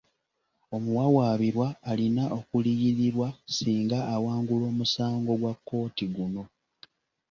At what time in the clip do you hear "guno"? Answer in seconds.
6.15-6.43